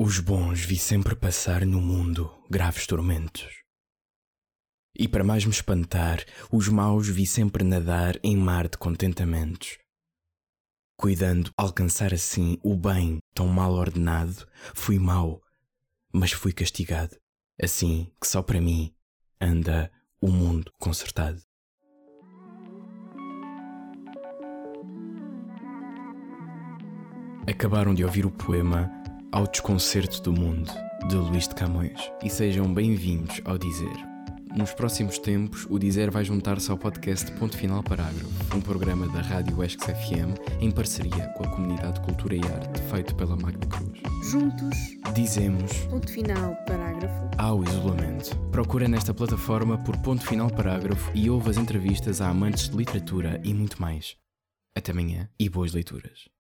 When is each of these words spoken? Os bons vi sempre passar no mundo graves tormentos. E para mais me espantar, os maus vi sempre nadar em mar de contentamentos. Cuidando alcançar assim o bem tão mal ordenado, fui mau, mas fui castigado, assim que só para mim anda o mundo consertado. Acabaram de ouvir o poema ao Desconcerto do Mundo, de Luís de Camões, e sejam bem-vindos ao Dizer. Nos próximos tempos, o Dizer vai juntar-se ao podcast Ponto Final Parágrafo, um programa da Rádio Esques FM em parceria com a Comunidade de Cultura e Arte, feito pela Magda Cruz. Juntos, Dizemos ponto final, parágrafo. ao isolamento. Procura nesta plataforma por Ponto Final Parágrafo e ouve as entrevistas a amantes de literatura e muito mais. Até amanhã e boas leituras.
Os 0.00 0.20
bons 0.20 0.60
vi 0.60 0.78
sempre 0.78 1.16
passar 1.16 1.66
no 1.66 1.80
mundo 1.80 2.32
graves 2.48 2.86
tormentos. 2.86 3.64
E 4.96 5.08
para 5.08 5.24
mais 5.24 5.44
me 5.44 5.50
espantar, 5.50 6.24
os 6.52 6.68
maus 6.68 7.08
vi 7.08 7.26
sempre 7.26 7.64
nadar 7.64 8.14
em 8.22 8.36
mar 8.36 8.68
de 8.68 8.78
contentamentos. 8.78 9.76
Cuidando 10.96 11.50
alcançar 11.56 12.14
assim 12.14 12.60
o 12.62 12.76
bem 12.76 13.18
tão 13.34 13.48
mal 13.48 13.72
ordenado, 13.72 14.46
fui 14.72 15.00
mau, 15.00 15.42
mas 16.12 16.30
fui 16.30 16.52
castigado, 16.52 17.16
assim 17.60 18.08
que 18.20 18.28
só 18.28 18.40
para 18.40 18.60
mim 18.60 18.94
anda 19.40 19.90
o 20.20 20.28
mundo 20.30 20.70
consertado. 20.78 21.42
Acabaram 27.48 27.92
de 27.94 28.04
ouvir 28.04 28.24
o 28.24 28.30
poema 28.30 28.97
ao 29.32 29.46
Desconcerto 29.46 30.22
do 30.22 30.32
Mundo, 30.32 30.70
de 31.08 31.14
Luís 31.16 31.46
de 31.46 31.54
Camões, 31.54 32.00
e 32.24 32.30
sejam 32.30 32.72
bem-vindos 32.72 33.40
ao 33.44 33.58
Dizer. 33.58 33.96
Nos 34.56 34.72
próximos 34.72 35.18
tempos, 35.18 35.66
o 35.68 35.78
Dizer 35.78 36.10
vai 36.10 36.24
juntar-se 36.24 36.70
ao 36.70 36.78
podcast 36.78 37.30
Ponto 37.32 37.56
Final 37.56 37.82
Parágrafo, 37.82 38.56
um 38.56 38.60
programa 38.60 39.06
da 39.08 39.20
Rádio 39.20 39.62
Esques 39.62 39.86
FM 39.86 40.34
em 40.60 40.70
parceria 40.70 41.28
com 41.36 41.44
a 41.44 41.48
Comunidade 41.50 42.00
de 42.00 42.06
Cultura 42.06 42.34
e 42.36 42.40
Arte, 42.40 42.80
feito 42.82 43.14
pela 43.14 43.36
Magda 43.36 43.66
Cruz. 43.66 44.00
Juntos, 44.30 44.76
Dizemos 45.14 45.72
ponto 45.86 46.10
final, 46.10 46.56
parágrafo. 46.66 47.28
ao 47.36 47.62
isolamento. 47.62 48.36
Procura 48.50 48.88
nesta 48.88 49.12
plataforma 49.12 49.76
por 49.84 49.96
Ponto 49.98 50.26
Final 50.26 50.50
Parágrafo 50.50 51.10
e 51.14 51.28
ouve 51.28 51.50
as 51.50 51.56
entrevistas 51.58 52.20
a 52.20 52.28
amantes 52.28 52.70
de 52.70 52.76
literatura 52.76 53.40
e 53.44 53.52
muito 53.52 53.80
mais. 53.80 54.16
Até 54.74 54.92
amanhã 54.92 55.28
e 55.38 55.48
boas 55.48 55.72
leituras. 55.72 56.28